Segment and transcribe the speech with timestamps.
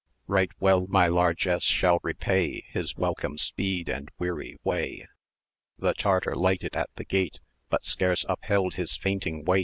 [0.23, 5.07] [ds] Right well my largess shall repay His welcome speed, and weary way."
[5.77, 7.39] The Tartar lighted at the gate,
[7.69, 9.59] But scarce upheld his fainting weight!